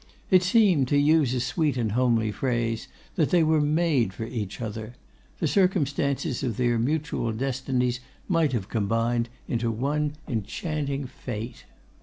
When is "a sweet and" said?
1.35-1.91